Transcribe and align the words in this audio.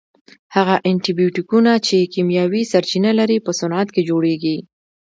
هغه 0.55 0.75
انټي 0.89 1.11
بیوټیکونه 1.19 1.71
چې 1.87 1.97
کیمیاوي 2.13 2.61
سرچینه 2.71 3.11
لري 3.19 3.37
په 3.45 3.51
صنعت 3.59 3.87
کې 3.95 4.01
جوړیږي. 4.09 4.57